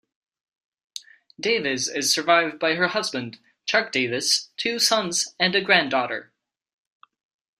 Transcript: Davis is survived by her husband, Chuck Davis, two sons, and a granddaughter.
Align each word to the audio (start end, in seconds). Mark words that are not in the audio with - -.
Davis 1.39 1.87
is 1.87 2.11
survived 2.11 2.57
by 2.57 2.73
her 2.73 2.87
husband, 2.87 3.37
Chuck 3.67 3.91
Davis, 3.91 4.49
two 4.57 4.79
sons, 4.79 5.35
and 5.39 5.53
a 5.53 5.61
granddaughter. 5.61 6.31